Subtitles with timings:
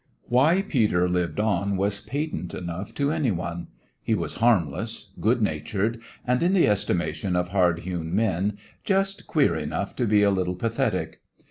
[0.23, 3.67] Why Peter lived on was patent enough to anyone.
[4.01, 9.55] He was harmless, good natured, and, in the estimation of hard hewn men, just "queer"
[9.55, 11.21] enough to be a little pathetic.